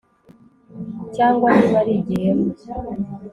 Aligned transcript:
cyangwa 1.15 1.47
niba 1.57 1.77
ari 1.81 1.93
igihemu 2.01 2.47